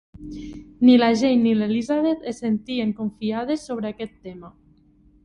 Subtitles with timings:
[0.87, 4.51] Ni la Jane ni l'Elizabeth es sentien confiades sobre aquest tema.